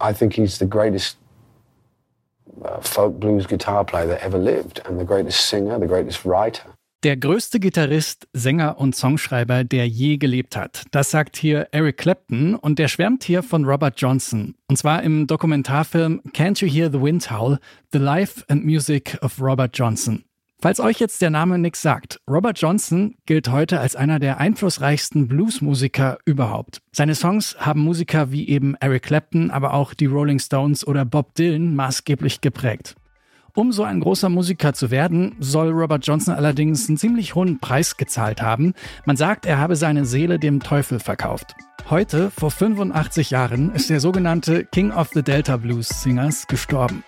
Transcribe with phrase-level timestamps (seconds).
[0.00, 1.16] I think he's the greatest
[2.64, 6.74] uh, folk blues guitar player that ever lived and the greatest singer, the greatest writer.
[7.04, 10.84] Der größte Gitarrist, Sänger und Songschreiber, der je gelebt hat.
[10.90, 14.56] Das sagt hier Eric Clapton und der schwärmt hier von Robert Johnson.
[14.66, 17.60] Und zwar im Dokumentarfilm Can't You Hear the Wind Howl?
[17.92, 20.24] The Life and Music of Robert Johnson.
[20.60, 25.28] Falls euch jetzt der Name nichts sagt, Robert Johnson gilt heute als einer der einflussreichsten
[25.28, 26.82] Bluesmusiker überhaupt.
[26.90, 31.36] Seine Songs haben Musiker wie eben Eric Clapton, aber auch die Rolling Stones oder Bob
[31.36, 32.96] Dylan maßgeblich geprägt.
[33.54, 37.96] Um so ein großer Musiker zu werden, soll Robert Johnson allerdings einen ziemlich hohen Preis
[37.96, 38.74] gezahlt haben.
[39.06, 41.54] Man sagt, er habe seine Seele dem Teufel verkauft.
[41.88, 47.04] Heute, vor 85 Jahren, ist der sogenannte King of the Delta Blues Singers gestorben.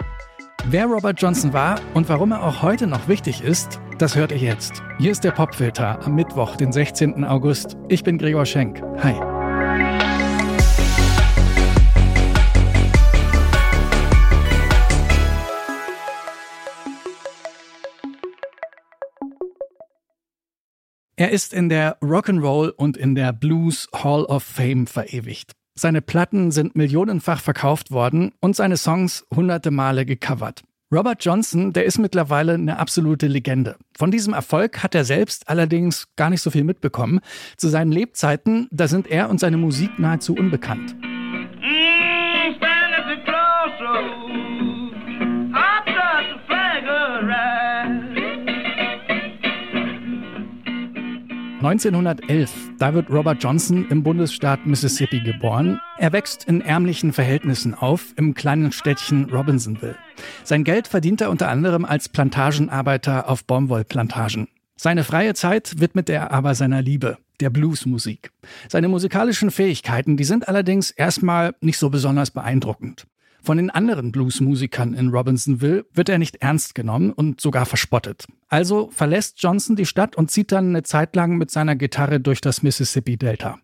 [0.66, 4.38] Wer Robert Johnson war und warum er auch heute noch wichtig ist, das hört ihr
[4.38, 4.83] jetzt.
[4.98, 7.24] Hier ist der Popfilter am Mittwoch, den 16.
[7.24, 7.77] August.
[7.88, 8.83] Ich bin Gregor Schenk.
[9.02, 9.14] Hi.
[21.17, 25.52] Er ist in der Rock'n'Roll und in der Blues Hall of Fame verewigt.
[25.81, 30.62] Seine Platten sind millionenfach verkauft worden und seine Songs hunderte Male gecovert.
[30.92, 33.77] Robert Johnson, der ist mittlerweile eine absolute Legende.
[33.97, 37.20] Von diesem Erfolg hat er selbst allerdings gar nicht so viel mitbekommen.
[37.56, 40.95] Zu seinen Lebzeiten, da sind er und seine Musik nahezu unbekannt.
[51.62, 55.78] 1911, da wird Robert Johnson im Bundesstaat Mississippi geboren.
[55.98, 59.97] Er wächst in ärmlichen Verhältnissen auf im kleinen Städtchen Robinsonville.
[60.42, 64.48] Sein Geld verdient er unter anderem als Plantagenarbeiter auf Baumwollplantagen.
[64.77, 68.30] Seine freie Zeit widmet er aber seiner Liebe, der Bluesmusik.
[68.70, 73.06] Seine musikalischen Fähigkeiten, die sind allerdings erstmal nicht so besonders beeindruckend.
[73.42, 78.27] Von den anderen Bluesmusikern in Robinsonville wird er nicht ernst genommen und sogar verspottet.
[78.48, 82.40] Also verlässt Johnson die Stadt und zieht dann eine Zeit lang mit seiner Gitarre durch
[82.40, 83.58] das Mississippi Delta.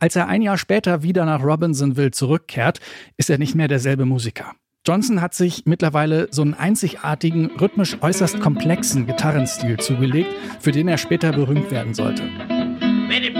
[0.00, 2.80] Als er ein Jahr später wieder nach Robinsonville zurückkehrt,
[3.16, 4.54] ist er nicht mehr derselbe Musiker.
[4.86, 10.96] Johnson hat sich mittlerweile so einen einzigartigen, rhythmisch äußerst komplexen Gitarrenstil zugelegt, für den er
[10.96, 12.22] später berühmt werden sollte.
[13.08, 13.30] Betty,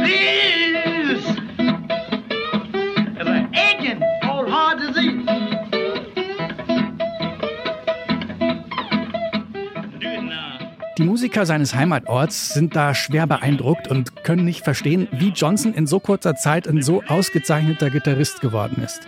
[11.01, 15.87] Die Musiker seines Heimatorts sind da schwer beeindruckt und können nicht verstehen, wie Johnson in
[15.87, 19.01] so kurzer Zeit ein so ausgezeichneter Gitarrist geworden ist.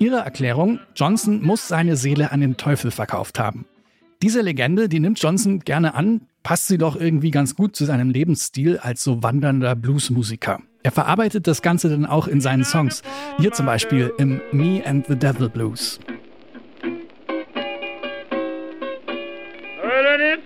[0.00, 3.64] Ihre Erklärung, Johnson muss seine Seele an den Teufel verkauft haben.
[4.22, 8.10] Diese Legende, die nimmt Johnson gerne an, passt sie doch irgendwie ganz gut zu seinem
[8.10, 10.58] Lebensstil als so wandernder Bluesmusiker.
[10.82, 13.02] Er verarbeitet das Ganze dann auch in seinen Songs.
[13.38, 16.00] Hier zum Beispiel im Me and the Devil Blues.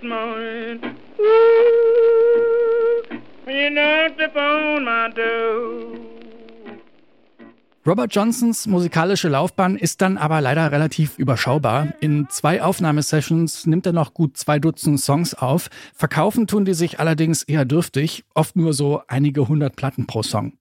[0.03, 0.79] Early
[4.17, 5.21] this morning
[7.85, 11.93] Robert Johnsons musikalische Laufbahn ist dann aber leider relativ überschaubar.
[11.99, 15.69] In zwei Aufnahmesessions nimmt er noch gut zwei Dutzend Songs auf.
[15.95, 20.53] Verkaufen tun die sich allerdings eher dürftig, oft nur so einige hundert Platten pro Song.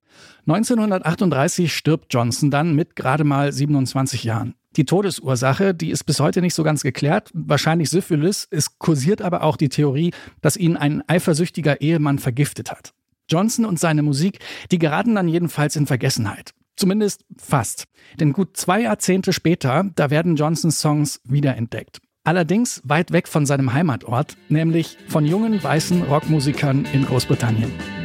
[0.46, 4.54] 1938 stirbt Johnson dann mit gerade mal 27 Jahren.
[4.76, 8.46] Die Todesursache, die ist bis heute nicht so ganz geklärt, wahrscheinlich Syphilis.
[8.50, 12.92] Es kursiert aber auch die Theorie, dass ihn ein eifersüchtiger Ehemann vergiftet hat.
[13.28, 14.38] Johnson und seine Musik,
[14.70, 16.52] die geraten dann jedenfalls in Vergessenheit.
[16.76, 17.84] Zumindest fast.
[18.18, 22.00] Denn gut zwei Jahrzehnte später, da werden Johnsons Songs wiederentdeckt.
[22.24, 27.99] Allerdings weit weg von seinem Heimatort, nämlich von jungen weißen Rockmusikern in Großbritannien.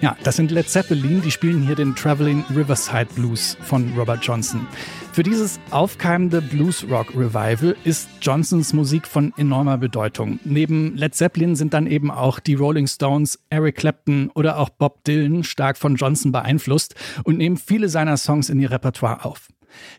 [0.00, 4.64] Ja, das sind Led Zeppelin, die spielen hier den Traveling Riverside Blues von Robert Johnson.
[5.12, 10.38] Für dieses aufkeimende Blues-Rock-Revival ist Johnsons Musik von enormer Bedeutung.
[10.44, 15.02] Neben Led Zeppelin sind dann eben auch die Rolling Stones, Eric Clapton oder auch Bob
[15.02, 19.48] Dylan stark von Johnson beeinflusst und nehmen viele seiner Songs in ihr Repertoire auf.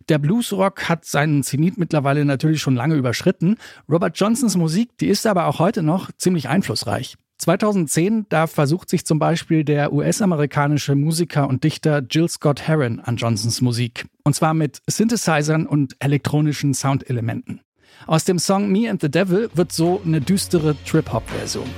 [0.08, 3.58] Der Bluesrock hat seinen Zenit mittlerweile natürlich schon lange überschritten.
[3.90, 7.18] Robert Johnsons Musik, die ist aber auch heute noch ziemlich einflussreich.
[7.40, 13.16] 2010, da versucht sich zum Beispiel der US-amerikanische Musiker und Dichter Jill Scott Heron an
[13.16, 14.06] Johnsons Musik.
[14.24, 17.62] Und zwar mit Synthesizern und elektronischen Soundelementen.
[18.08, 21.70] Aus dem Song Me and the Devil wird so eine düstere Trip-Hop-Version.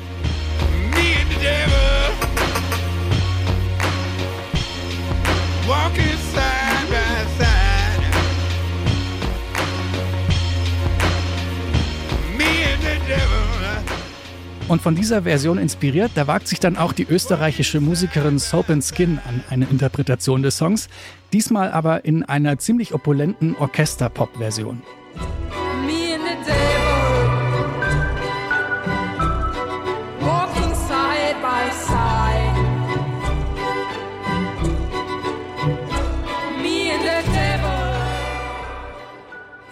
[14.71, 18.81] Und von dieser Version inspiriert, da wagt sich dann auch die österreichische Musikerin Soap and
[18.81, 20.87] Skin an eine Interpretation des Songs,
[21.33, 24.81] diesmal aber in einer ziemlich opulenten Orchester-Pop-Version.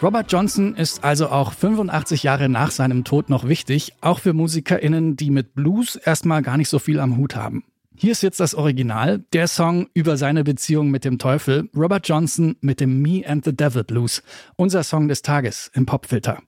[0.01, 5.17] Robert Johnson ist also auch 85 Jahre nach seinem Tod noch wichtig, auch für MusikerInnen,
[5.17, 7.65] die mit Blues erstmal gar nicht so viel am Hut haben.
[7.97, 12.55] Hier ist jetzt das Original, der Song über seine Beziehung mit dem Teufel, Robert Johnson
[12.61, 14.23] mit dem Me and the Devil Blues,
[14.55, 16.39] unser Song des Tages im Popfilter.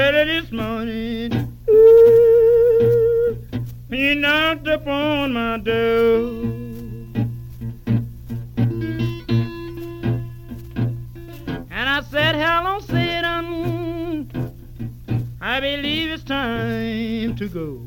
[0.00, 1.32] Early this morning,
[1.68, 3.36] ooh,
[3.90, 6.44] you knocked upon my door.
[11.68, 14.30] And I said, Hello, Satan.
[15.40, 17.80] I believe it's time to go.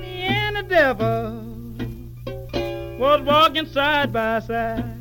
[0.00, 1.44] Me and the devil
[2.98, 4.93] was walking side by side.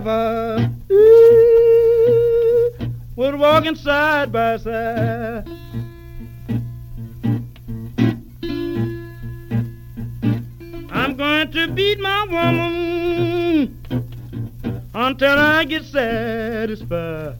[0.00, 2.70] Devil ooh,
[3.16, 5.48] was walking side by side.
[10.90, 13.80] I'm going to beat my woman
[14.94, 17.38] until I get satisfied.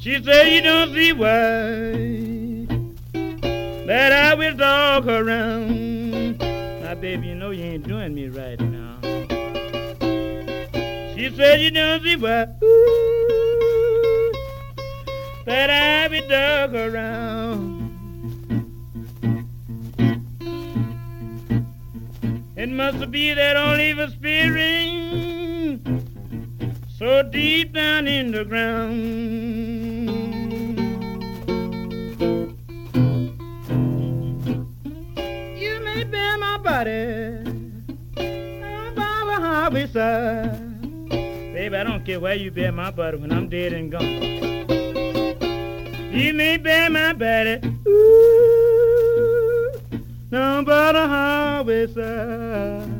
[0.00, 2.06] She said, You don't see why
[3.86, 5.95] that I will dog her around.
[7.00, 8.96] Baby, you know you ain't doing me right now.
[11.14, 12.46] She said, You don't see why
[15.44, 17.76] that I dog her around.
[22.56, 25.80] It must be that old evil spirit
[26.98, 29.85] so deep down in the ground.
[39.96, 41.08] Side.
[41.54, 44.04] Baby, I don't care where you bear my body when I'm dead and gone.
[46.12, 49.72] You may bear my body ooh,
[50.30, 52.90] down by the highway side.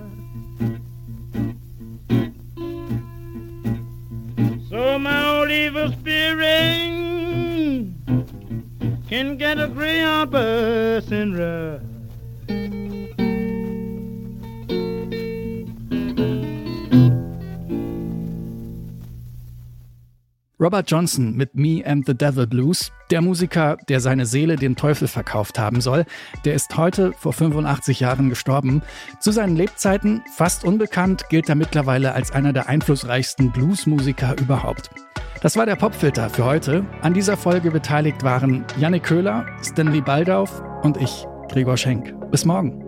[4.70, 6.86] So my old evil spirit
[9.10, 11.85] can get a Greyhound bus and ride.
[20.58, 25.06] Robert Johnson mit Me and the Devil Blues, der Musiker, der seine Seele dem Teufel
[25.06, 26.06] verkauft haben soll,
[26.46, 28.82] der ist heute vor 85 Jahren gestorben.
[29.20, 34.90] Zu seinen Lebzeiten, fast unbekannt, gilt er mittlerweile als einer der einflussreichsten Bluesmusiker überhaupt.
[35.42, 36.86] Das war der Popfilter für heute.
[37.02, 42.14] An dieser Folge beteiligt waren Jannik Köhler, Stanley Baldauf und ich, Gregor Schenk.
[42.30, 42.85] Bis morgen.